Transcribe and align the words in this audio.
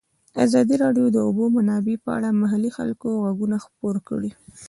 ازادي 0.45 0.75
راډیو 0.83 1.05
د 1.11 1.13
د 1.15 1.17
اوبو 1.27 1.43
منابع 1.55 1.95
په 2.03 2.09
اړه 2.17 2.27
د 2.31 2.35
محلي 2.41 2.69
خلکو 2.77 3.07
غږ 3.37 3.41
خپور 3.65 3.95
کړی. 4.09 4.31